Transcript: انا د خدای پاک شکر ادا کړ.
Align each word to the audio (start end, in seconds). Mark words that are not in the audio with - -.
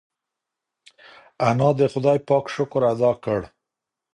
انا 1.49 1.69
د 1.79 1.81
خدای 1.93 2.17
پاک 2.27 2.45
شکر 2.55 2.81
ادا 2.93 3.11
کړ. 3.23 3.41